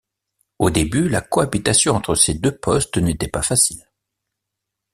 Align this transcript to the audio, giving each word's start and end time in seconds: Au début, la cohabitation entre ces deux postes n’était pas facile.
Au 0.57 0.71
début, 0.71 1.09
la 1.09 1.21
cohabitation 1.21 1.93
entre 1.95 2.15
ces 2.15 2.33
deux 2.33 2.57
postes 2.57 2.97
n’était 2.97 3.27
pas 3.27 3.43
facile. 3.43 3.87